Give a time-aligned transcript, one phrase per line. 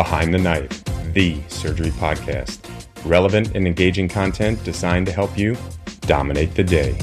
[0.00, 0.82] Behind the Knife,
[1.12, 2.58] the surgery podcast.
[3.04, 5.58] Relevant and engaging content designed to help you
[6.06, 6.96] dominate the day.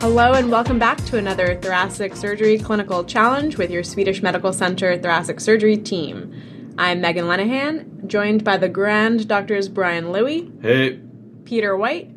[0.00, 4.96] Hello, and welcome back to another Thoracic Surgery Clinical Challenge with your Swedish Medical Center
[4.96, 6.72] Thoracic Surgery team.
[6.78, 11.00] I'm Megan Lenihan, joined by the grand doctors Brian Louie, Hey.
[11.44, 12.15] Peter White,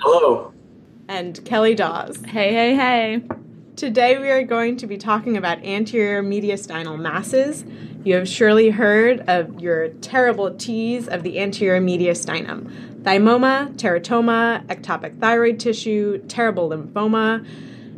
[0.00, 0.52] Hello.
[1.08, 2.24] and Kelly Daus.
[2.24, 3.22] Hey, hey, hey.
[3.74, 7.64] Today we are going to be talking about anterior mediastinal masses.
[8.04, 12.70] You have surely heard of your terrible T's of the anterior mediastinum
[13.02, 17.44] thymoma, teratoma, ectopic thyroid tissue, terrible lymphoma,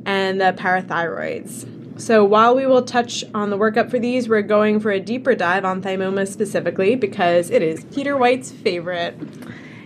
[0.07, 2.01] and the parathyroids.
[2.01, 5.35] So, while we will touch on the workup for these, we're going for a deeper
[5.35, 9.19] dive on thymoma specifically because it is Peter White's favorite.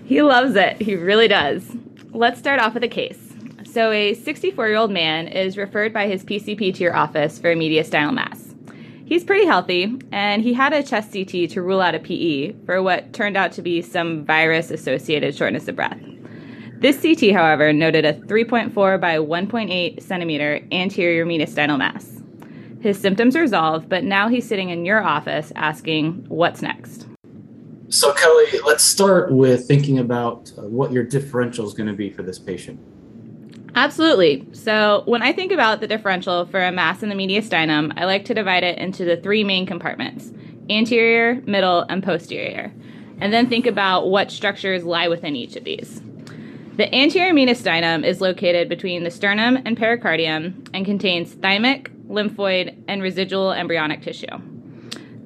[0.04, 0.80] He loves it.
[0.80, 1.76] He really does.
[2.16, 3.18] Let's start off with a case.
[3.64, 7.50] So, a 64 year old man is referred by his PCP to your office for
[7.50, 8.54] a mediastinal mass.
[9.04, 12.80] He's pretty healthy, and he had a chest CT to rule out a PE for
[12.84, 15.98] what turned out to be some virus associated shortness of breath.
[16.78, 22.22] This CT, however, noted a 3.4 by 1.8 centimeter anterior mediastinal mass.
[22.80, 27.08] His symptoms resolved, but now he's sitting in your office asking, What's next?
[27.94, 32.10] So, Kelly, let's start with thinking about uh, what your differential is going to be
[32.10, 32.80] for this patient.
[33.76, 34.48] Absolutely.
[34.50, 38.24] So, when I think about the differential for a mass in the mediastinum, I like
[38.24, 40.32] to divide it into the three main compartments
[40.68, 42.72] anterior, middle, and posterior.
[43.20, 46.02] And then think about what structures lie within each of these.
[46.76, 53.02] The anterior mediastinum is located between the sternum and pericardium and contains thymic, lymphoid, and
[53.02, 54.53] residual embryonic tissue.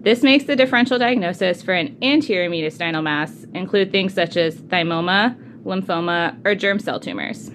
[0.01, 5.37] This makes the differential diagnosis for an anterior mediastinal mass include things such as thymoma,
[5.65, 7.51] lymphoma, or germ cell tumors.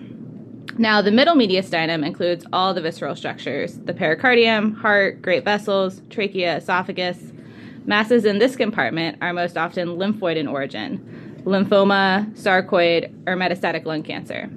[0.78, 6.58] Now, the middle mediastinum includes all the visceral structures the pericardium, heart, great vessels, trachea,
[6.58, 7.32] esophagus.
[7.86, 14.02] Masses in this compartment are most often lymphoid in origin lymphoma, sarcoid, or metastatic lung
[14.02, 14.50] cancer.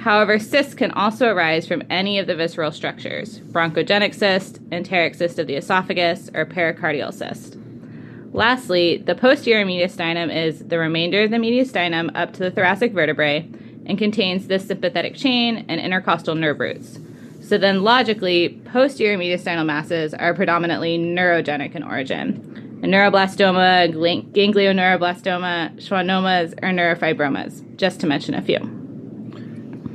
[0.00, 5.38] However, cysts can also arise from any of the visceral structures bronchogenic cyst, enteric cyst
[5.38, 7.58] of the esophagus, or pericardial cyst.
[8.32, 13.46] Lastly, the posterior mediastinum is the remainder of the mediastinum up to the thoracic vertebrae
[13.84, 16.98] and contains the sympathetic chain and intercostal nerve roots.
[17.42, 22.78] So then, logically, posterior mediastinal masses are predominantly neurogenic in origin.
[22.80, 23.92] Neuroblastoma,
[24.32, 28.79] ganglioneuroblastoma, schwannomas, or neurofibromas, just to mention a few.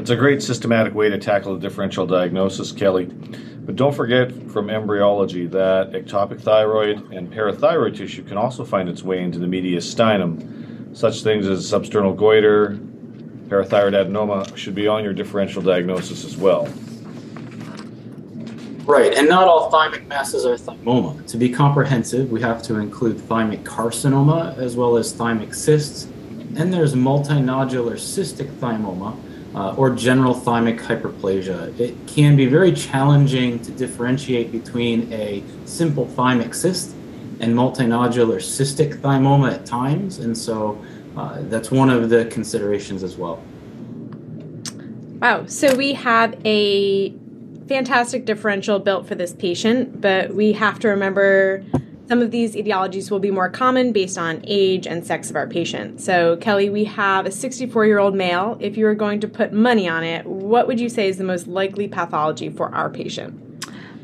[0.05, 3.05] It's a great systematic way to tackle the differential diagnosis, Kelly.
[3.05, 9.01] But don't forget from embryology that ectopic thyroid and parathyroid tissue can also find its
[9.01, 10.95] way into the mediastinum.
[10.95, 12.77] Such things as substernal goiter,
[13.47, 16.65] parathyroid adenoma should be on your differential diagnosis as well.
[18.85, 21.25] Right, and not all thymic masses are thymoma.
[21.29, 26.03] To be comprehensive, we have to include thymic carcinoma as well as thymic cysts.
[26.57, 29.17] And there's multinodular cystic thymoma
[29.55, 31.79] uh, or general thymic hyperplasia.
[31.79, 36.93] It can be very challenging to differentiate between a simple thymic cyst
[37.39, 40.83] and multinodular cystic thymoma at times, and so
[41.17, 43.41] uh, that's one of the considerations as well.
[45.21, 47.11] Wow, so we have a
[47.67, 51.63] fantastic differential built for this patient, but we have to remember
[52.07, 55.47] some of these etiologies will be more common based on age and sex of our
[55.47, 55.99] patient.
[55.99, 58.57] So, Kelly, we have a 64 year old male.
[58.59, 61.23] If you were going to put money on it, what would you say is the
[61.23, 63.41] most likely pathology for our patient?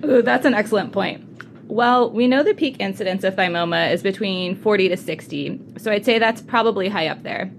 [0.04, 1.28] Ooh, that's an excellent point.
[1.68, 6.04] Well, we know the peak incidence of thymoma is between 40 to 60, so I'd
[6.04, 7.50] say that's probably high up there.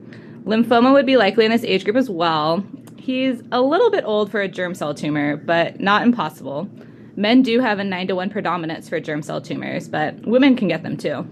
[0.44, 2.62] Lymphoma would be likely in this age group as well.
[2.98, 6.68] He's a little bit old for a germ cell tumor, but not impossible.
[7.16, 10.68] Men do have a 9 to 1 predominance for germ cell tumors, but women can
[10.68, 11.26] get them too.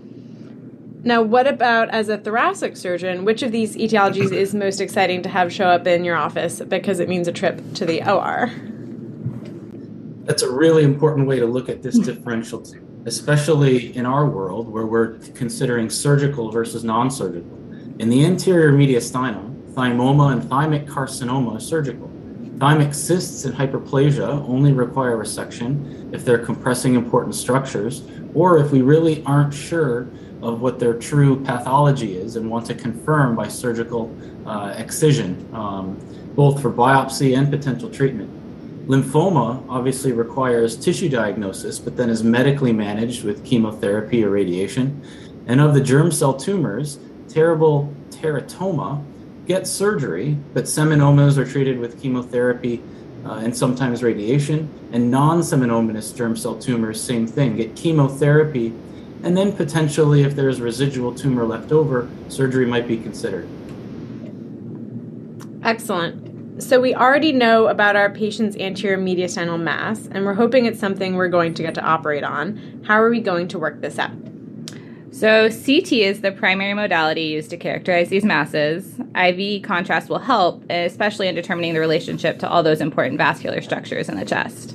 [1.02, 3.24] Now, what about as a thoracic surgeon?
[3.24, 7.00] Which of these etiologies is most exciting to have show up in your office because
[7.00, 8.50] it means a trip to the OR?
[10.24, 12.64] That's a really important way to look at this differential.
[13.06, 17.56] especially in our world where we're considering surgical versus non surgical.
[17.98, 22.10] In the anterior mediastinum, thymoma and thymic carcinoma are surgical.
[22.60, 28.02] Thymic cysts and hyperplasia only require resection if they're compressing important structures
[28.34, 30.08] or if we really aren't sure
[30.42, 34.14] of what their true pathology is and want to confirm by surgical
[34.44, 35.98] uh, excision, um,
[36.34, 38.28] both for biopsy and potential treatment.
[38.86, 45.02] Lymphoma obviously requires tissue diagnosis, but then is medically managed with chemotherapy or radiation.
[45.46, 49.02] And of the germ cell tumors, terrible teratoma
[49.50, 52.80] gets surgery, but seminomas are treated with chemotherapy
[53.24, 54.70] uh, and sometimes radiation.
[54.92, 58.68] And non seminomatous germ cell tumors, same thing, get chemotherapy.
[59.24, 63.48] And then potentially, if there's residual tumor left over, surgery might be considered.
[65.64, 66.62] Excellent.
[66.62, 71.16] So we already know about our patient's anterior mediastinal mass, and we're hoping it's something
[71.16, 72.82] we're going to get to operate on.
[72.86, 74.12] How are we going to work this out?
[75.12, 78.98] So, CT is the primary modality used to characterize these masses.
[79.16, 84.08] IV contrast will help, especially in determining the relationship to all those important vascular structures
[84.08, 84.72] in the chest.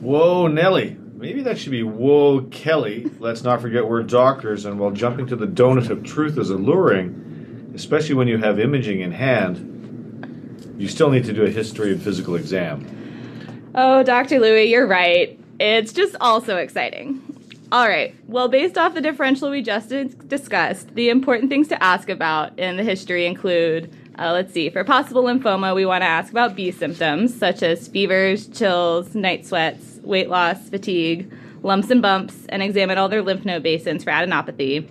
[0.00, 0.96] Whoa, Nelly.
[1.14, 3.08] Maybe that should be whoa, Kelly.
[3.18, 7.72] Let's not forget we're doctors, and while jumping to the donut of truth is alluring,
[7.74, 12.02] especially when you have imaging in hand, you still need to do a history and
[12.02, 13.70] physical exam.
[13.74, 14.38] Oh, Dr.
[14.38, 15.38] Louie, you're right.
[15.60, 17.22] It's just all so exciting.
[17.72, 18.14] All right.
[18.28, 19.88] Well, based off the differential we just
[20.28, 24.84] discussed, the important things to ask about in the history include uh, let's see, for
[24.84, 30.00] possible lymphoma, we want to ask about B symptoms such as fevers, chills, night sweats,
[30.02, 31.32] weight loss, fatigue,
[31.62, 34.86] lumps and bumps, and examine all their lymph node basins for adenopathy.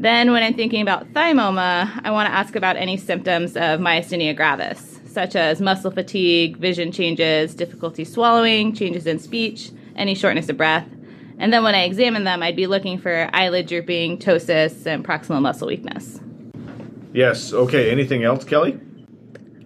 [0.00, 4.34] Then, when I'm thinking about thymoma, I want to ask about any symptoms of myasthenia
[4.34, 10.56] gravis, such as muscle fatigue, vision changes, difficulty swallowing, changes in speech, any shortness of
[10.56, 10.88] breath.
[11.38, 15.42] And then when I examine them, I'd be looking for eyelid drooping, ptosis, and proximal
[15.42, 16.20] muscle weakness.
[17.12, 17.52] Yes.
[17.52, 17.90] Okay.
[17.90, 18.78] Anything else, Kelly?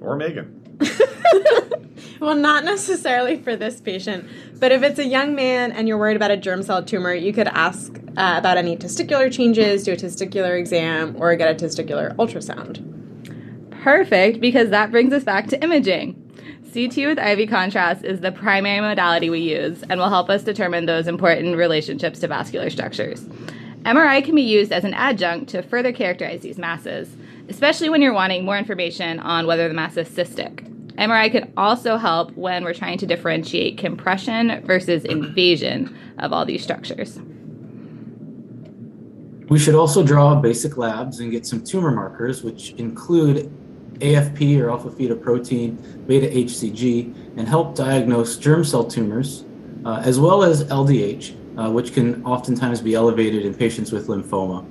[0.00, 0.54] Or Megan?
[2.20, 4.28] well, not necessarily for this patient,
[4.58, 7.32] but if it's a young man and you're worried about a germ cell tumor, you
[7.32, 12.14] could ask uh, about any testicular changes, do a testicular exam, or get a testicular
[12.16, 12.84] ultrasound.
[13.82, 16.17] Perfect, because that brings us back to imaging.
[16.72, 20.84] CT with IV contrast is the primary modality we use and will help us determine
[20.84, 23.22] those important relationships to vascular structures.
[23.84, 27.08] MRI can be used as an adjunct to further characterize these masses,
[27.48, 30.64] especially when you're wanting more information on whether the mass is cystic.
[30.96, 36.62] MRI can also help when we're trying to differentiate compression versus invasion of all these
[36.62, 37.18] structures.
[39.48, 43.50] We should also draw basic labs and get some tumor markers, which include
[44.00, 49.44] AFP or alpha fetoprotein, beta HCG, and help diagnose germ cell tumors,
[49.84, 54.64] uh, as well as LDH, uh, which can oftentimes be elevated in patients with lymphoma.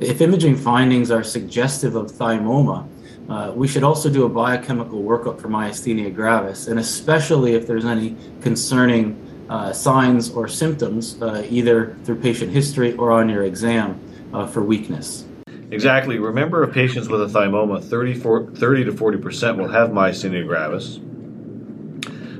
[0.00, 2.88] If imaging findings are suggestive of thymoma,
[3.28, 7.84] uh, we should also do a biochemical workup for myasthenia gravis, and especially if there's
[7.84, 9.16] any concerning
[9.50, 14.00] uh, signs or symptoms, uh, either through patient history or on your exam
[14.32, 15.27] uh, for weakness.
[15.70, 16.18] Exactly.
[16.18, 20.98] Remember, if patients with a thymoma, 30, 30 to 40% will have myasthenia gravis,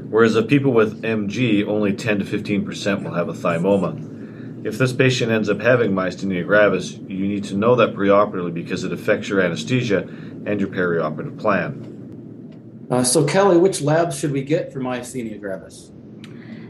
[0.09, 4.67] whereas of people with MG, only 10 to 15% will have a thymoma.
[4.67, 8.83] If this patient ends up having myasthenia gravis, you need to know that preoperatively because
[8.83, 10.09] it affects your anesthesia
[10.47, 12.87] and your perioperative plan.
[12.91, 15.93] Uh, so, Kelly, which labs should we get for myasthenia gravis?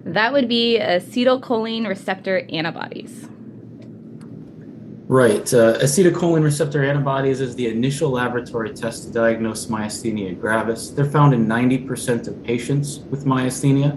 [0.05, 3.29] That would be acetylcholine receptor antibodies.
[5.09, 5.55] Right.
[5.55, 10.91] Uh, acetylcholine receptor antibodies is the initial laboratory test to diagnose myasthenia gravis.
[10.91, 13.97] They're found in 90% of patients with myasthenia.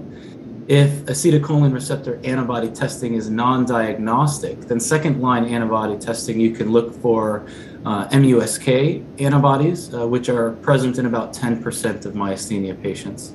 [0.70, 6.72] If acetylcholine receptor antibody testing is non diagnostic, then second line antibody testing, you can
[6.72, 7.46] look for
[7.86, 13.34] uh, MuSK antibodies, uh, which are present in about 10% of myasthenia patients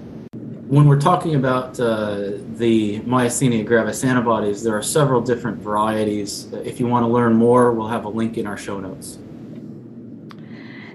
[0.68, 6.52] when we're talking about uh, the myasthenia gravis antibodies, there are several different varieties.
[6.52, 9.18] If you want to learn more, we'll have a link in our show notes.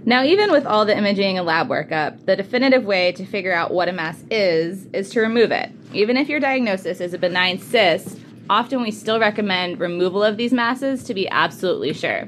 [0.03, 3.71] Now, even with all the imaging and lab workup, the definitive way to figure out
[3.71, 5.71] what a mass is is to remove it.
[5.93, 10.51] Even if your diagnosis is a benign cyst, often we still recommend removal of these
[10.51, 12.27] masses to be absolutely sure.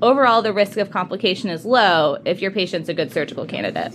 [0.00, 3.92] Overall, the risk of complication is low if your patient's a good surgical candidate.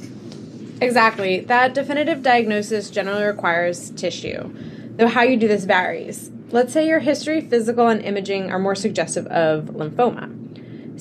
[0.82, 1.42] Exactly.
[1.42, 4.54] That definitive diagnosis generally requires tissue,
[4.98, 6.32] though how you do this varies.
[6.50, 10.40] Let's say your history, physical, and imaging are more suggestive of lymphoma.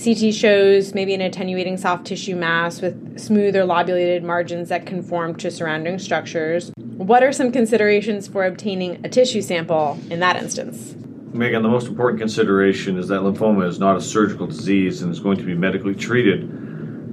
[0.02, 5.36] CT shows maybe an attenuating soft tissue mass with smooth or lobulated margins that conform
[5.36, 6.72] to surrounding structures.
[6.78, 10.94] What are some considerations for obtaining a tissue sample in that instance?
[11.34, 15.20] Megan, the most important consideration is that lymphoma is not a surgical disease and is
[15.20, 16.61] going to be medically treated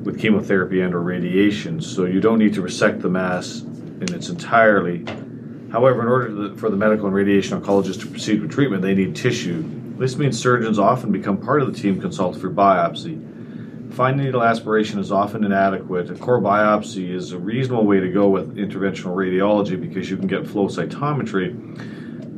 [0.03, 1.81] with chemotherapy and or radiation.
[1.81, 5.05] So you don't need to resect the mass in its entirely.
[5.71, 9.15] However, in order for the medical and radiation oncologist to proceed with treatment, they need
[9.15, 9.63] tissue.
[9.97, 13.25] This means surgeons often become part of the team consulted for biopsy.
[13.93, 16.09] Fine needle aspiration is often inadequate.
[16.09, 20.27] A core biopsy is a reasonable way to go with interventional radiology because you can
[20.27, 21.53] get flow cytometry.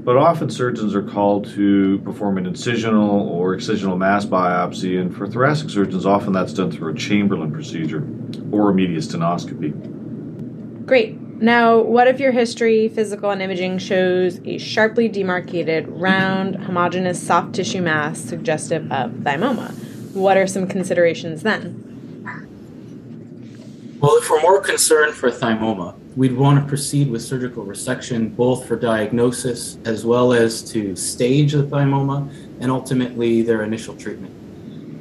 [0.03, 5.27] But often surgeons are called to perform an incisional or excisional mass biopsy, and for
[5.27, 8.07] thoracic surgeons, often that's done through a Chamberlain procedure
[8.51, 10.85] or a mediastinoscopy.
[10.85, 11.19] Great.
[11.41, 17.55] Now, what if your history, physical, and imaging shows a sharply demarcated, round, homogeneous soft
[17.55, 19.73] tissue mass suggestive of thymoma?
[20.13, 21.87] what are some considerations then?
[23.99, 28.67] Well, if we're more concerned for thymoma, we'd want to proceed with surgical resection both
[28.67, 34.33] for diagnosis as well as to stage the thymoma and ultimately their initial treatment.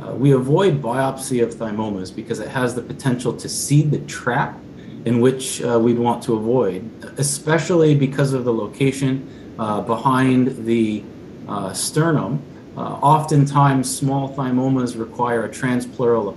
[0.02, 4.58] Uh, we avoid biopsy of thymomas because it has the potential to seed the trap
[5.04, 6.88] in which uh, we'd want to avoid,
[7.18, 11.02] especially because of the location uh, behind the
[11.48, 12.42] uh, sternum
[12.76, 16.28] uh, oftentimes, small thymomas require a transpleural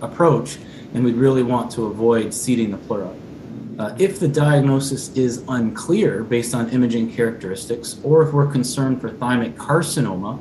[0.00, 0.58] approach,
[0.94, 3.12] and we'd really want to avoid seeding the pleura.
[3.80, 9.08] Uh, if the diagnosis is unclear based on imaging characteristics, or if we're concerned for
[9.08, 10.38] thymic carcinoma,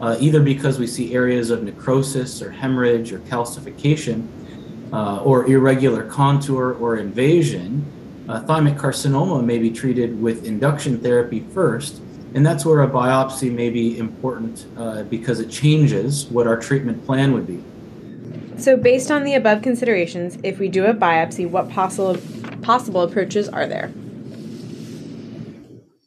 [0.00, 4.28] uh, either because we see areas of necrosis or hemorrhage or calcification,
[4.92, 7.84] uh, or irregular contour or invasion,
[8.28, 12.00] uh, thymic carcinoma may be treated with induction therapy first,
[12.34, 17.04] and that's where a biopsy may be important uh, because it changes what our treatment
[17.04, 17.60] plan would be.
[18.58, 22.16] So, based on the above considerations, if we do a biopsy, what possible
[22.66, 23.92] possible approaches are there?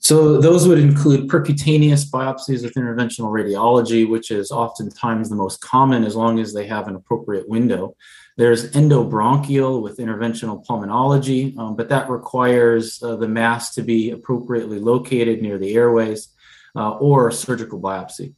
[0.02, 6.04] So, those would include percutaneous biopsies with interventional radiology, which is oftentimes the most common
[6.04, 7.96] as long as they have an appropriate window.
[8.38, 14.80] There's endobronchial with interventional pulmonology, um, but that requires uh, the mass to be appropriately
[14.80, 16.30] located near the airways
[16.76, 18.34] uh, or surgical biopsy.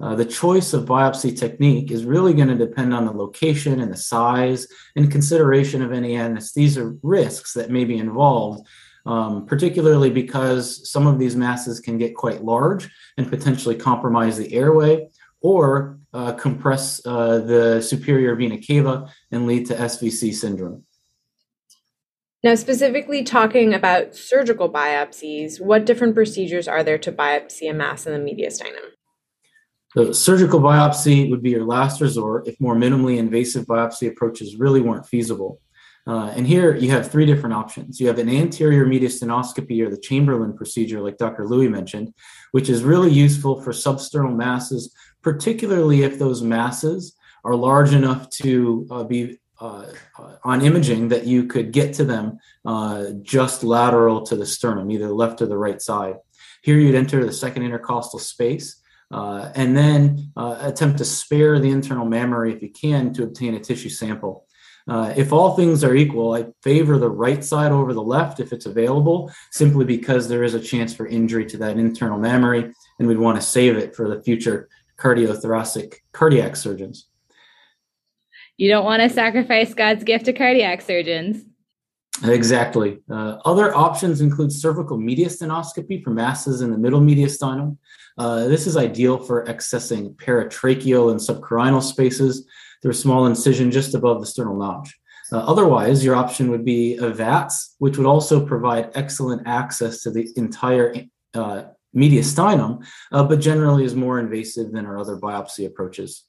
[0.00, 3.92] Uh, the choice of biopsy technique is really going to depend on the location and
[3.92, 4.66] the size
[4.96, 8.66] and consideration of any anesthesia risks that may be involved,
[9.04, 12.88] um, particularly because some of these masses can get quite large
[13.18, 15.06] and potentially compromise the airway
[15.42, 20.84] or uh, compress uh, the superior vena cava and lead to SVC syndrome.
[22.42, 28.06] Now, specifically talking about surgical biopsies, what different procedures are there to biopsy a mass
[28.06, 28.92] in the mediastinum?
[29.94, 34.80] So, surgical biopsy would be your last resort if more minimally invasive biopsy approaches really
[34.80, 35.60] weren't feasible.
[36.06, 38.00] Uh, and here you have three different options.
[38.00, 41.46] You have an anterior mediastinoscopy or the Chamberlain procedure, like Dr.
[41.46, 42.14] Louie mentioned,
[42.52, 48.86] which is really useful for substernal masses particularly if those masses are large enough to
[48.90, 49.86] uh, be uh,
[50.18, 54.90] uh, on imaging that you could get to them uh, just lateral to the sternum,
[54.90, 56.16] either the left or the right side.
[56.62, 58.79] Here you'd enter the second intercostal space.
[59.10, 63.54] Uh, and then uh, attempt to spare the internal mammary if you can to obtain
[63.54, 64.46] a tissue sample.
[64.88, 68.52] Uh, if all things are equal, I favor the right side over the left if
[68.52, 73.08] it's available, simply because there is a chance for injury to that internal mammary, and
[73.08, 77.06] we'd want to save it for the future cardiothoracic cardiac surgeons.
[78.56, 81.44] You don't want to sacrifice God's gift to cardiac surgeons.
[82.24, 82.98] Exactly.
[83.10, 87.78] Uh, other options include cervical mediastinoscopy for masses in the middle mediastinum.
[88.18, 92.46] Uh, this is ideal for accessing paratracheal and subcarinal spaces
[92.82, 94.94] through a small incision just above the sternal notch.
[95.32, 100.10] Uh, otherwise, your option would be a VATS, which would also provide excellent access to
[100.10, 100.94] the entire
[101.34, 101.62] uh,
[101.96, 106.24] mediastinum, uh, but generally is more invasive than our other biopsy approaches.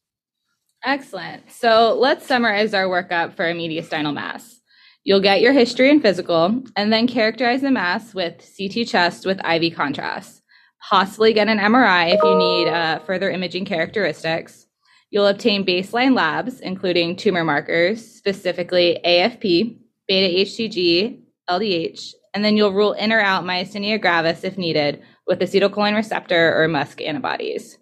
[0.84, 1.52] Excellent.
[1.52, 4.61] So let's summarize our workup for a mediastinal mass.
[5.04, 9.42] You'll get your history and physical, and then characterize the mass with CT chest with
[9.44, 10.44] IV contrast.
[10.80, 14.68] Possibly get an MRI if you need uh, further imaging characteristics.
[15.10, 19.78] You'll obtain baseline labs, including tumor markers, specifically AFP,
[20.08, 25.40] beta HCG, LDH, and then you'll rule in or out myasthenia gravis if needed with
[25.40, 27.78] acetylcholine receptor or MuSK antibodies.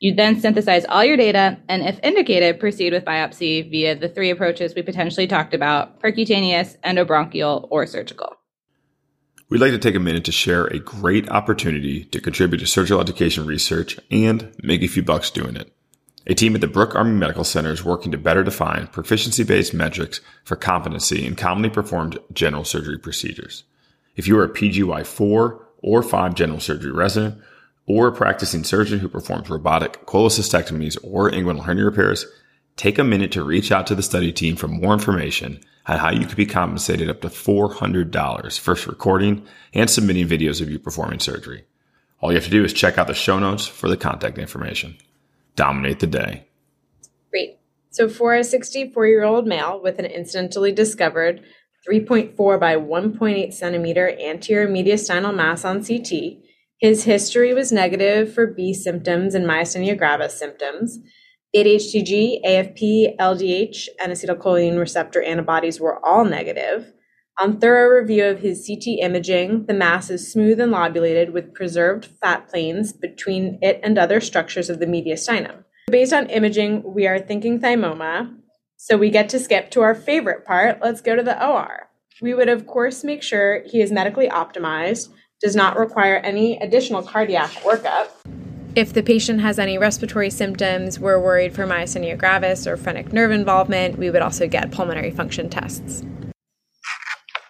[0.00, 4.30] You then synthesize all your data and, if indicated, proceed with biopsy via the three
[4.30, 8.36] approaches we potentially talked about percutaneous, endobronchial, or surgical.
[9.48, 13.00] We'd like to take a minute to share a great opportunity to contribute to surgical
[13.00, 15.70] education research and make a few bucks doing it.
[16.26, 19.74] A team at the Brooke Army Medical Center is working to better define proficiency based
[19.74, 23.64] metrics for competency in commonly performed general surgery procedures.
[24.16, 27.42] If you are a PGY 4 or 5 general surgery resident,
[27.86, 32.26] or a practicing surgeon who performs robotic cholecystectomies or inguinal hernia repairs,
[32.76, 36.10] take a minute to reach out to the study team for more information on how
[36.10, 41.20] you could be compensated up to $400 for recording and submitting videos of you performing
[41.20, 41.64] surgery.
[42.20, 44.96] All you have to do is check out the show notes for the contact information.
[45.56, 46.46] Dominate the day.
[47.30, 47.58] Great.
[47.90, 51.42] So, for a 64 year old male with an incidentally discovered
[51.88, 56.38] 3.4 by 1.8 centimeter anterior mediastinal mass on CT,
[56.78, 60.98] his history was negative for B symptoms and myasthenia gravis symptoms.
[61.56, 66.92] HCG, AFP, LDH, and acetylcholine receptor antibodies were all negative.
[67.38, 72.06] On thorough review of his CT imaging, the mass is smooth and lobulated with preserved
[72.20, 75.64] fat planes between it and other structures of the mediastinum.
[75.90, 78.36] Based on imaging, we are thinking thymoma,
[78.76, 80.78] so we get to skip to our favorite part.
[80.82, 81.88] Let's go to the OR.
[82.22, 85.08] We would, of course, make sure he is medically optimized,
[85.44, 88.08] does not require any additional cardiac workup.
[88.74, 93.30] If the patient has any respiratory symptoms, we're worried for myasthenia gravis or phrenic nerve
[93.30, 96.02] involvement, we would also get pulmonary function tests.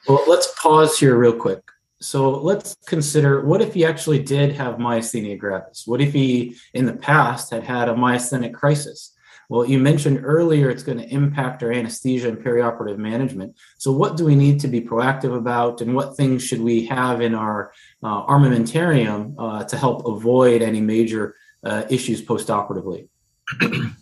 [0.09, 1.61] Well, let's pause here real quick.
[2.01, 5.85] So let's consider what if he actually did have myasthenia gravis?
[5.87, 9.14] What if he, in the past, had had a myasthenic crisis?
[9.51, 13.57] Well, you mentioned earlier it's going to impact our anesthesia and perioperative management.
[13.79, 17.21] So, what do we need to be proactive about, and what things should we have
[17.21, 17.73] in our
[18.03, 23.09] uh, armamentarium uh, to help avoid any major uh, issues postoperatively?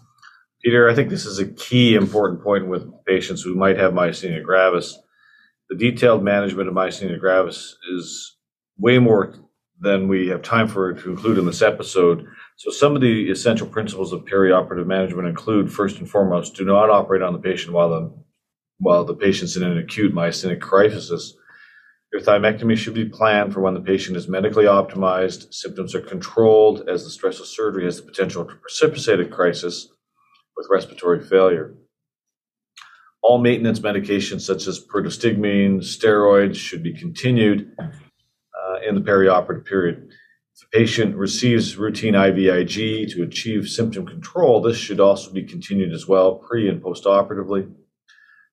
[0.64, 4.42] Peter, I think this is a key important point with patients who might have myasthenia
[4.42, 4.96] gravis.
[5.68, 8.36] The detailed management of myasthenia gravis is
[8.78, 9.34] way more
[9.82, 12.24] than we have time for to include in this episode.
[12.56, 16.88] So some of the essential principles of perioperative management include, first and foremost, do not
[16.88, 18.22] operate on the patient while the
[18.78, 21.34] while the patient's in an acute myasthenic crisis.
[22.12, 26.88] Your thymectomy should be planned for when the patient is medically optimized, symptoms are controlled,
[26.88, 29.88] as the stress of surgery has the potential to precipitate a crisis
[30.56, 31.74] with respiratory failure.
[33.22, 37.72] All maintenance medications such as prostaglandin, steroids should be continued
[38.86, 40.08] in the perioperative period.
[40.54, 45.92] If a patient receives routine IVIG to achieve symptom control, this should also be continued
[45.92, 47.72] as well, pre and postoperatively.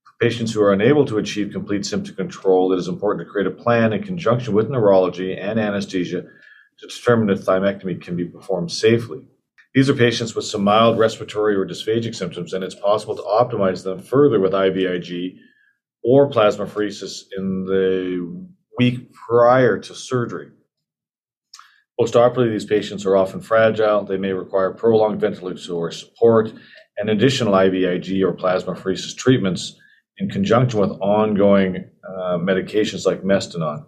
[0.04, 3.48] For patients who are unable to achieve complete symptom control, it is important to create
[3.48, 6.24] a plan in conjunction with neurology and anesthesia
[6.80, 9.22] to determine if thymectomy can be performed safely.
[9.76, 13.84] These are patients with some mild respiratory or dysphagic symptoms, and it's possible to optimize
[13.84, 15.38] them further with IVIG
[16.04, 18.48] or plasmapheresis in the
[18.80, 20.50] week prior to surgery.
[22.00, 24.06] Postoperatively, these patients are often fragile.
[24.06, 26.54] They may require prolonged ventilatory support
[26.98, 29.76] and additional IVIG or plasmapheresis treatments
[30.18, 33.86] in conjunction with ongoing uh, medications like Mestinon.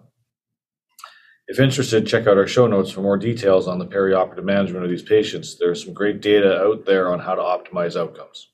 [1.48, 4.90] If interested, check out our show notes for more details on the perioperative management of
[4.90, 5.58] these patients.
[5.58, 8.50] There's some great data out there on how to optimize outcomes.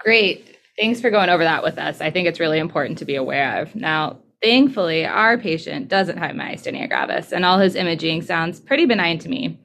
[0.00, 0.56] Great.
[0.78, 2.00] Thanks for going over that with us.
[2.00, 3.74] I think it's really important to be aware of.
[3.74, 9.18] Now, Thankfully, our patient doesn't have myasthenia gravis, and all his imaging sounds pretty benign
[9.20, 9.58] to me.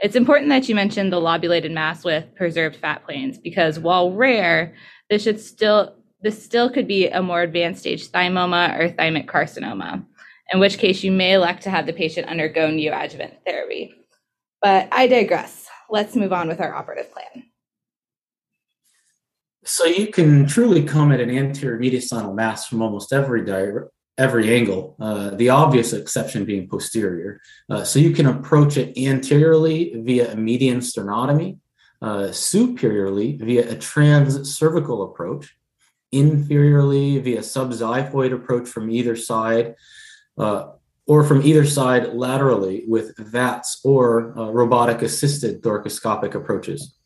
[0.00, 4.74] It's important that you mention the lobulated mass with preserved fat planes because while rare,
[5.08, 10.04] this should still this still could be a more advanced stage thymoma or thymic carcinoma,
[10.52, 13.94] in which case you may elect to have the patient undergo neoadjuvant therapy.
[14.60, 15.68] But I digress.
[15.88, 17.44] Let's move on with our operative plan.
[19.64, 23.86] So you can truly come at an anterior mediastinal mass from almost every di-
[24.18, 27.40] every angle, uh, the obvious exception being posterior.
[27.68, 31.58] Uh, so you can approach it anteriorly via a median sternotomy,
[32.00, 35.56] uh, superiorly via a transcervical approach,
[36.14, 39.74] inferiorly via subxiphoid approach from either side,
[40.38, 40.68] uh,
[41.06, 46.96] or from either side laterally with VATS or uh, robotic assisted thoracoscopic approaches.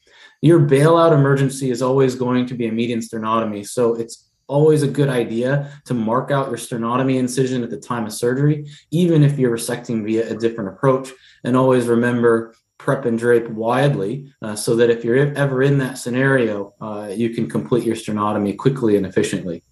[0.42, 4.88] Your bailout emergency is always going to be a median sternotomy, so it's always a
[4.88, 9.38] good idea to mark out your sternotomy incision at the time of surgery, even if
[9.38, 11.10] you're resecting via a different approach.
[11.44, 15.98] And always remember prep and drape widely uh, so that if you're ever in that
[15.98, 19.62] scenario, uh, you can complete your sternotomy quickly and efficiently.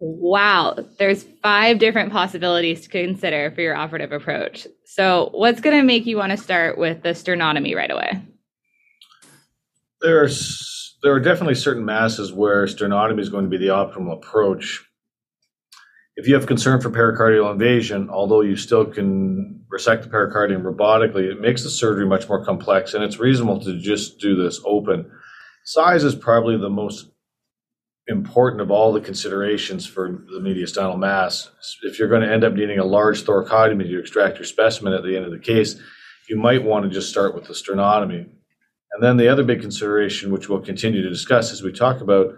[0.00, 4.66] Wow, there's five different possibilities to consider for your operative approach.
[4.84, 8.20] So, what's going to make you want to start with the sternotomy right away?
[10.04, 14.84] There's there are definitely certain masses where sternotomy is going to be the optimal approach.
[16.16, 21.32] If you have concern for pericardial invasion, although you still can resect the pericardium robotically,
[21.32, 25.10] it makes the surgery much more complex, and it's reasonable to just do this open.
[25.64, 27.06] Size is probably the most
[28.06, 31.50] important of all the considerations for the mediastinal mass.
[31.82, 35.02] If you're going to end up needing a large thoracotomy to extract your specimen at
[35.02, 35.76] the end of the case,
[36.28, 38.28] you might want to just start with the sternotomy.
[38.94, 42.32] And then the other big consideration, which we'll continue to discuss as we talk about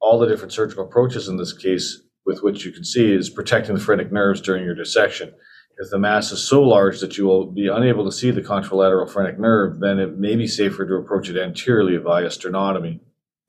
[0.00, 3.74] all the different surgical approaches in this case, with which you can see is protecting
[3.74, 5.32] the phrenic nerves during your dissection.
[5.76, 9.10] If the mass is so large that you will be unable to see the contralateral
[9.10, 13.00] phrenic nerve, then it may be safer to approach it anteriorly via sternotomy.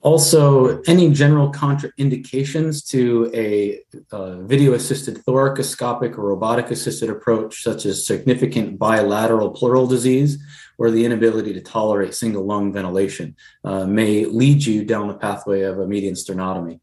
[0.02, 3.80] Also, any general contraindications to a
[4.12, 10.38] uh, video assisted thoracoscopic or robotic assisted approach, such as significant bilateral pleural disease
[10.77, 15.61] or the inability to tolerate single lung ventilation, uh, may lead you down the pathway
[15.61, 16.79] of a median sternotomy.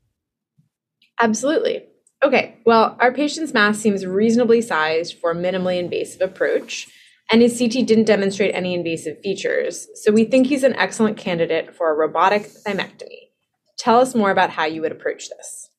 [1.20, 1.84] Absolutely.
[2.22, 6.88] Okay, well, our patient's mass seems reasonably sized for a minimally invasive approach,
[7.30, 11.74] and his CT didn't demonstrate any invasive features, so we think he's an excellent candidate
[11.74, 13.30] for a robotic thymectomy.
[13.76, 15.70] Tell us more about how you would approach this.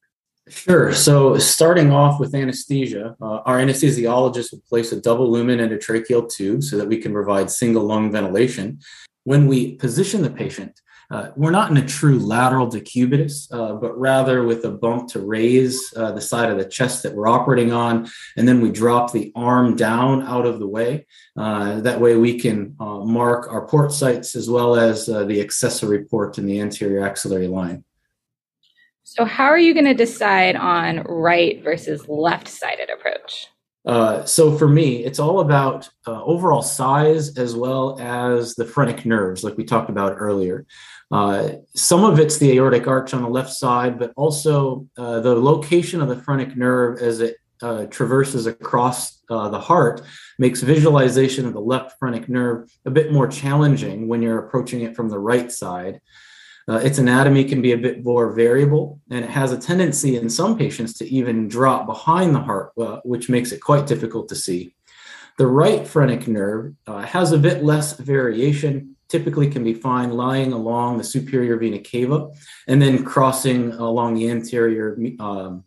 [0.50, 0.94] Sure.
[0.94, 6.64] So, starting off with anesthesia, uh, our anesthesiologist will place a double lumen endotracheal tube
[6.64, 8.80] so that we can provide single lung ventilation.
[9.24, 13.98] When we position the patient, uh, we're not in a true lateral decubitus, uh, but
[13.98, 17.72] rather with a bump to raise uh, the side of the chest that we're operating
[17.72, 18.10] on.
[18.36, 21.06] And then we drop the arm down out of the way.
[21.38, 25.40] Uh, that way we can uh, mark our port sites as well as uh, the
[25.40, 27.84] accessory port in the anterior axillary line.
[29.04, 33.48] So, how are you going to decide on right versus left sided approach?
[33.86, 39.06] Uh, so for me, it's all about uh, overall size as well as the phrenic
[39.06, 40.66] nerves, like we talked about earlier.
[41.12, 45.36] Uh, some of it's the aortic arch on the left side, but also uh, the
[45.36, 50.02] location of the phrenic nerve as it uh, traverses across uh, the heart
[50.40, 54.96] makes visualization of the left phrenic nerve a bit more challenging when you're approaching it
[54.96, 56.00] from the right side.
[56.68, 60.30] Uh, its anatomy can be a bit more variable, and it has a tendency in
[60.30, 64.36] some patients to even drop behind the heart, uh, which makes it quite difficult to
[64.36, 64.74] see.
[65.38, 70.54] The right phrenic nerve uh, has a bit less variation, typically can be found lying
[70.54, 72.30] along the superior vena cava
[72.68, 75.64] and then crossing along the anterior um,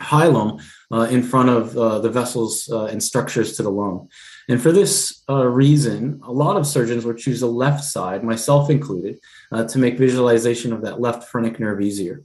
[0.00, 4.08] hilum uh, in front of uh, the vessels uh, and structures to the lung.
[4.48, 8.70] And for this uh, reason, a lot of surgeons would choose the left side, myself
[8.70, 9.18] included,
[9.50, 12.22] uh, to make visualization of that left phrenic nerve easier.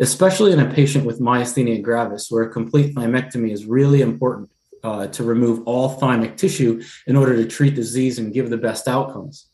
[0.00, 4.50] Especially in a patient with myasthenia gravis, where a complete thymectomy is really important
[4.84, 8.86] uh, to remove all thymic tissue in order to treat disease and give the best
[8.86, 9.48] outcomes.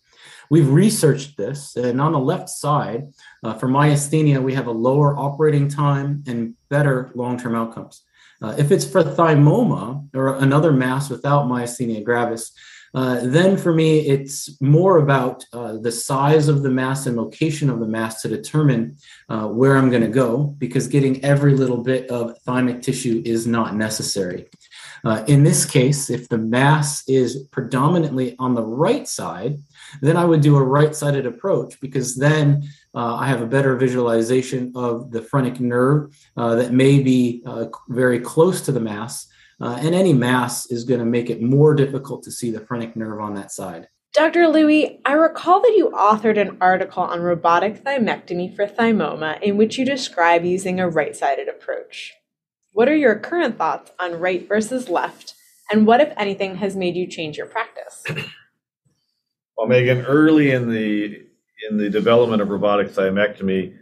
[0.51, 3.09] We've researched this, and on the left side,
[3.43, 8.03] uh, for myasthenia, we have a lower operating time and better long term outcomes.
[8.43, 12.53] Uh, if it's for thymoma or another mass without myasthenia gravis,
[12.95, 17.69] uh, then for me, it's more about uh, the size of the mass and location
[17.69, 18.97] of the mass to determine
[19.29, 23.49] uh, where I'm going to go, because getting every little bit of thymic tissue is
[23.49, 24.47] not necessary.
[25.05, 29.59] Uh, in this case, if the mass is predominantly on the right side,
[30.01, 33.77] then I would do a right sided approach because then uh, I have a better
[33.77, 39.27] visualization of the phrenic nerve uh, that may be uh, very close to the mass.
[39.61, 42.97] Uh, and any mass is going to make it more difficult to see the phrenic
[42.97, 43.89] nerve on that side.
[44.13, 44.47] Dr.
[44.47, 49.77] Louie, I recall that you authored an article on robotic thymectomy for thymoma in which
[49.77, 52.13] you describe using a right sided approach.
[52.73, 55.35] What are your current thoughts on right versus left?
[55.71, 58.05] And what, if anything, has made you change your practice?
[59.57, 61.27] Well, Megan, early in the
[61.71, 63.75] in the development of robotic thymectomy,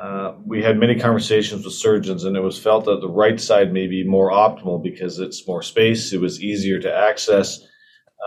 [0.00, 3.72] uh, we had many conversations with surgeons, and it was felt that the right side
[3.72, 7.60] may be more optimal because it's more space, it was easier to access.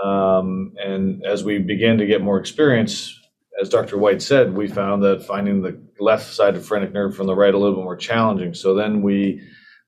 [0.04, 3.18] Um, and as we began to get more experience,
[3.60, 3.98] as Dr.
[3.98, 7.54] White said, we found that finding the left side of phrenic nerve from the right
[7.54, 8.54] a little bit more challenging.
[8.54, 9.42] So then we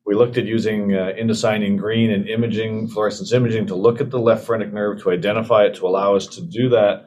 [0.06, 4.20] we looked at using uh, indocyanine green and imaging, fluorescence imaging, to look at the
[4.20, 7.07] left phrenic nerve to identify it to allow us to do that.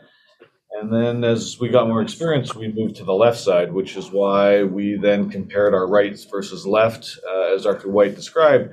[0.80, 4.10] And then as we got more experience, we moved to the left side, which is
[4.10, 7.90] why we then compared our rights versus left, uh, as Dr.
[7.90, 8.70] White described.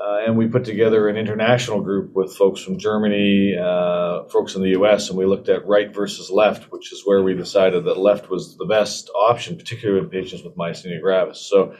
[0.00, 4.62] Uh, and we put together an international group with folks from Germany, uh, folks in
[4.62, 7.98] the US, and we looked at right versus left, which is where we decided that
[7.98, 11.40] left was the best option, particularly in patients with myasthenia gravis.
[11.40, 11.72] So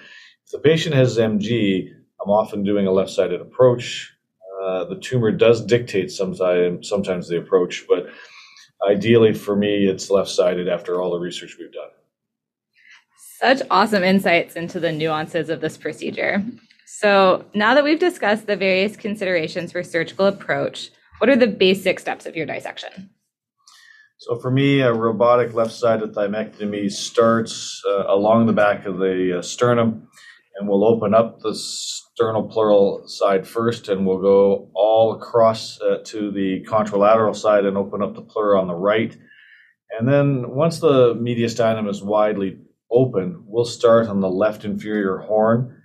[0.44, 4.12] if the patient has MG, I'm often doing a left sided approach.
[4.61, 8.09] Uh, the tumor does dictate sometimes, sometimes the approach, but
[8.89, 11.91] ideally for me, it's left sided after all the research we've done.
[13.41, 16.43] Such awesome insights into the nuances of this procedure.
[16.87, 22.01] So, now that we've discussed the various considerations for surgical approach, what are the basic
[22.01, 23.11] steps of your dissection?
[24.19, 29.43] So for me, a robotic left-sided thymectomy starts uh, along the back of the uh,
[29.43, 30.09] sternum
[30.59, 35.99] and we'll open up the sternal pleural side first, and we'll go all across uh,
[36.05, 39.16] to the contralateral side and open up the pleura on the right.
[39.99, 42.59] And then once the mediastinum is widely
[42.90, 45.81] open, we'll start on the left inferior horn,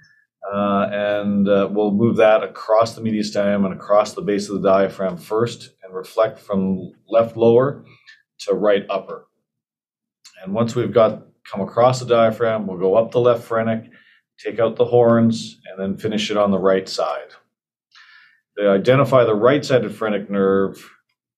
[0.52, 4.70] uh, and uh, we'll move that across the mediastinum and across the base of the
[4.70, 7.86] diaphragm first, and reflect from left lower
[8.40, 9.28] to right upper.
[10.44, 13.90] And once we've got come across the diaphragm, we'll go up the left phrenic,
[14.44, 17.30] take out the horns, and then finish it on the right side.
[18.58, 20.90] To identify the right-sided phrenic nerve,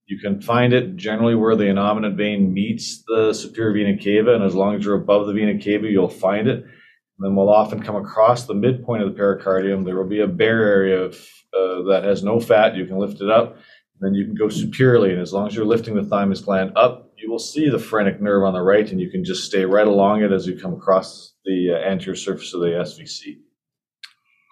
[0.06, 4.44] you can find it generally where the innominate vein meets the superior vena cava, and
[4.44, 6.63] as long as you're above the vena cava, you'll find it.
[6.63, 9.86] And then we'll often come across the midpoint of the pericardium.
[9.86, 11.16] There will be a bare area of,
[11.54, 12.76] uh, that has no fat.
[12.76, 15.12] You can lift it up, and then you can go superiorly.
[15.12, 18.20] And as long as you're lifting the thymus gland up, you will see the phrenic
[18.20, 20.74] nerve on the right, and you can just stay right along it as you come
[20.74, 23.38] across the uh, anterior surface of the SVC.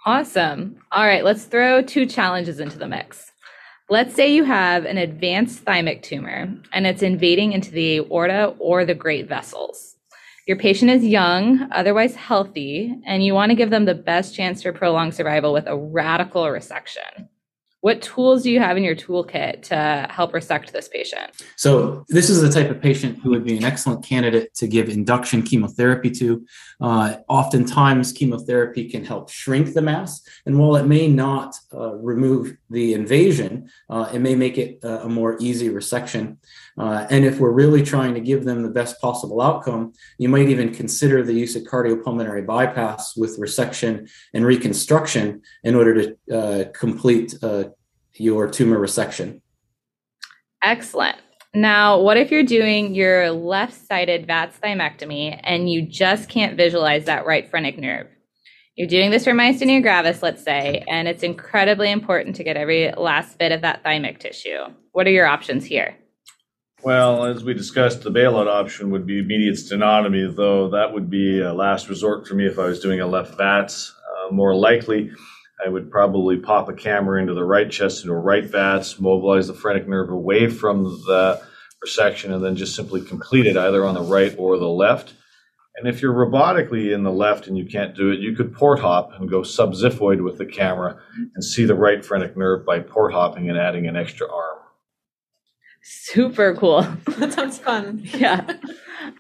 [0.05, 0.77] Awesome.
[0.91, 3.31] All right, let's throw two challenges into the mix.
[3.89, 8.85] Let's say you have an advanced thymic tumor and it's invading into the aorta or
[8.85, 9.97] the great vessels.
[10.47, 14.63] Your patient is young, otherwise healthy, and you want to give them the best chance
[14.63, 17.27] for prolonged survival with a radical resection.
[17.81, 21.31] What tools do you have in your toolkit to help resect this patient?
[21.55, 24.87] So, this is the type of patient who would be an excellent candidate to give
[24.87, 26.45] induction chemotherapy to.
[26.79, 32.55] Uh, oftentimes, chemotherapy can help shrink the mass, and while it may not uh, remove
[32.69, 36.37] the invasion, uh, it may make it a more easy resection.
[36.77, 40.49] Uh, and if we're really trying to give them the best possible outcome, you might
[40.49, 46.71] even consider the use of cardiopulmonary bypass with resection and reconstruction in order to uh,
[46.71, 47.65] complete uh,
[48.15, 49.41] your tumor resection.
[50.63, 51.17] Excellent.
[51.53, 57.05] Now, what if you're doing your left sided VATS thymectomy and you just can't visualize
[57.05, 58.07] that right phrenic nerve?
[58.75, 62.93] You're doing this for myasthenia gravis, let's say, and it's incredibly important to get every
[62.93, 64.59] last bit of that thymic tissue.
[64.93, 65.97] What are your options here?
[66.83, 71.39] Well, as we discussed, the bailout option would be immediate sternotomy, though that would be
[71.39, 73.93] a last resort for me if I was doing a left VATS.
[73.93, 75.11] Uh, more likely,
[75.63, 79.45] I would probably pop a camera into the right chest into a right VATS, mobilize
[79.45, 81.39] the phrenic nerve away from the
[81.85, 85.13] resection, and then just simply complete it either on the right or the left.
[85.77, 88.79] And if you're robotically in the left and you can't do it, you could port
[88.79, 90.99] hop and go subxiphoid with the camera
[91.35, 94.60] and see the right phrenic nerve by port hopping and adding an extra arm.
[95.83, 96.81] Super cool.
[97.17, 98.01] that sounds fun.
[98.15, 98.45] yeah.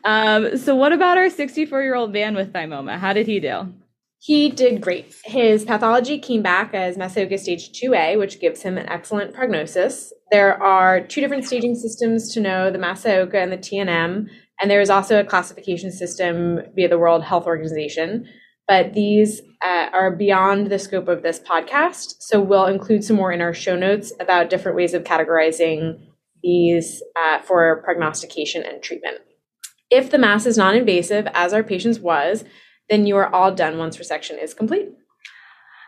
[0.03, 2.97] Um, so, what about our 64 year old man with thymoma?
[2.97, 3.73] How did he do?
[4.19, 5.15] He did great.
[5.25, 10.13] His pathology came back as Masaoka stage 2A, which gives him an excellent prognosis.
[10.31, 14.27] There are two different staging systems to know the Masaoka and the TNM,
[14.61, 18.27] and there is also a classification system via the World Health Organization.
[18.67, 22.17] But these uh, are beyond the scope of this podcast.
[22.19, 25.99] So we'll include some more in our show notes about different ways of categorizing
[26.43, 29.17] these uh, for prognostication and treatment.
[29.89, 32.43] If the mass is non invasive, as our patient's was,
[32.89, 34.89] then you are all done once resection is complete.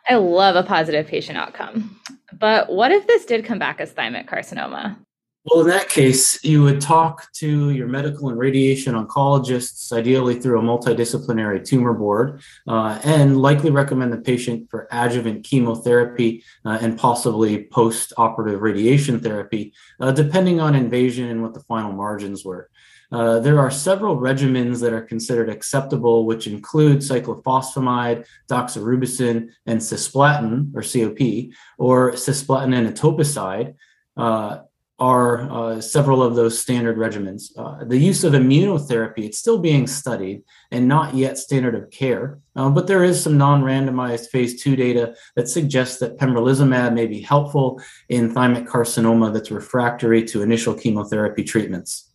[0.09, 1.99] I love a positive patient outcome.
[2.37, 4.97] But what if this did come back as thymic carcinoma?
[5.45, 10.57] Well, in that case, you would talk to your medical and radiation oncologists, ideally through
[10.57, 16.97] a multidisciplinary tumor board, uh, and likely recommend the patient for adjuvant chemotherapy uh, and
[16.97, 22.69] possibly post operative radiation therapy, uh, depending on invasion and what the final margins were.
[23.11, 30.73] Uh, there are several regimens that are considered acceptable, which include cyclophosphamide, doxorubicin, and cisplatin,
[30.73, 33.75] or COP, or cisplatin and etoposide.
[34.15, 34.59] Uh,
[35.03, 37.51] are uh, several of those standard regimens.
[37.57, 42.39] Uh, the use of immunotherapy, it's still being studied and not yet standard of care,
[42.55, 47.19] uh, but there is some non-randomized phase two data that suggests that pembrolizumab may be
[47.19, 52.09] helpful in thymic carcinoma that's refractory to initial chemotherapy treatments.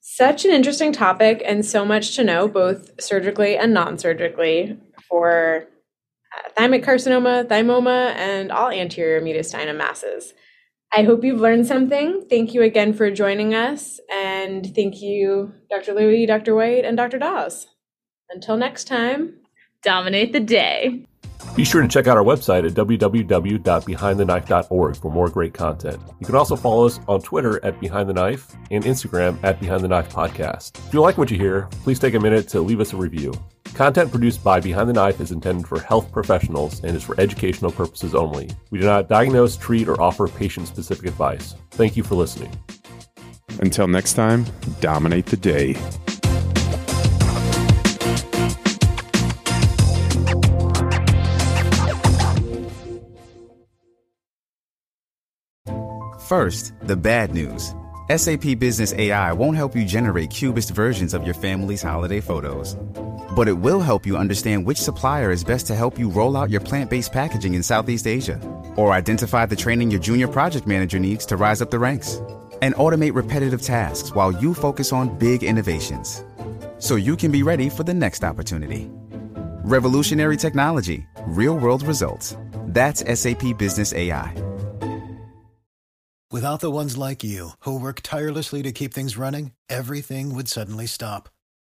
[0.00, 4.76] Such an interesting topic and so much to know, both surgically and non-surgically,
[5.08, 5.68] for
[6.36, 10.34] uh, thymic carcinoma, thymoma, and all anterior mediastinum masses.
[10.94, 12.26] I hope you've learned something.
[12.28, 13.98] Thank you again for joining us.
[14.12, 15.94] And thank you, Dr.
[15.94, 16.54] Louie, Dr.
[16.54, 17.18] White, and Dr.
[17.18, 17.66] Daus.
[18.30, 19.38] Until next time,
[19.82, 21.06] dominate the day.
[21.56, 26.00] Be sure to check out our website at www.behindtheknife.org for more great content.
[26.20, 29.82] You can also follow us on Twitter at Behind the Knife and Instagram at Behind
[29.82, 30.78] the Knife Podcast.
[30.86, 33.32] If you like what you hear, please take a minute to leave us a review.
[33.74, 37.72] Content produced by Behind the Knife is intended for health professionals and is for educational
[37.72, 38.50] purposes only.
[38.70, 41.54] We do not diagnose, treat, or offer patient specific advice.
[41.70, 42.52] Thank you for listening.
[43.60, 44.44] Until next time,
[44.80, 45.74] dominate the day.
[56.26, 57.74] First, the bad news.
[58.14, 62.76] SAP Business AI won't help you generate cubist versions of your family's holiday photos.
[63.34, 66.50] But it will help you understand which supplier is best to help you roll out
[66.50, 68.38] your plant based packaging in Southeast Asia,
[68.76, 72.20] or identify the training your junior project manager needs to rise up the ranks,
[72.60, 76.24] and automate repetitive tasks while you focus on big innovations.
[76.78, 78.90] So you can be ready for the next opportunity.
[79.64, 82.36] Revolutionary technology, real world results.
[82.66, 84.34] That's SAP Business AI.
[86.30, 90.86] Without the ones like you, who work tirelessly to keep things running, everything would suddenly
[90.86, 91.28] stop.